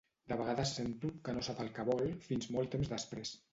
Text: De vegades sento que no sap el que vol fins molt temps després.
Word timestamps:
De 0.31 0.37
vegades 0.37 0.71
sento 0.77 1.11
que 1.27 1.35
no 1.37 1.45
sap 1.49 1.63
el 1.67 1.71
que 1.77 1.87
vol 1.93 2.11
fins 2.27 2.51
molt 2.59 2.75
temps 2.79 2.93
després. 2.97 3.39